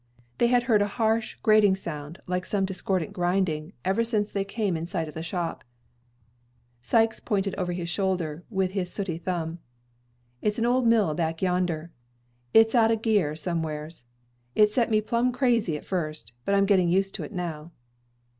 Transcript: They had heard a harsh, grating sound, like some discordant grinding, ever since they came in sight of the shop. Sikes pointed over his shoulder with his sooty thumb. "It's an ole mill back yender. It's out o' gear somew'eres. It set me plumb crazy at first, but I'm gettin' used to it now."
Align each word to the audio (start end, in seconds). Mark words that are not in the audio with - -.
They 0.39 0.47
had 0.47 0.63
heard 0.63 0.81
a 0.81 0.87
harsh, 0.97 1.37
grating 1.43 1.75
sound, 1.75 2.19
like 2.25 2.43
some 2.43 2.65
discordant 2.65 3.13
grinding, 3.13 3.73
ever 3.85 4.03
since 4.03 4.31
they 4.31 4.43
came 4.43 4.75
in 4.75 4.87
sight 4.87 5.07
of 5.07 5.13
the 5.13 5.21
shop. 5.21 5.63
Sikes 6.81 7.19
pointed 7.19 7.53
over 7.53 7.71
his 7.71 7.87
shoulder 7.87 8.43
with 8.49 8.71
his 8.71 8.91
sooty 8.91 9.19
thumb. 9.19 9.59
"It's 10.41 10.57
an 10.57 10.65
ole 10.65 10.81
mill 10.81 11.13
back 11.13 11.41
yender. 11.43 11.91
It's 12.51 12.73
out 12.73 12.89
o' 12.89 12.95
gear 12.95 13.33
somew'eres. 13.35 14.05
It 14.55 14.71
set 14.71 14.89
me 14.89 15.01
plumb 15.01 15.31
crazy 15.31 15.77
at 15.77 15.85
first, 15.85 16.33
but 16.45 16.55
I'm 16.55 16.65
gettin' 16.65 16.89
used 16.89 17.13
to 17.13 17.23
it 17.23 17.31
now." 17.31 17.71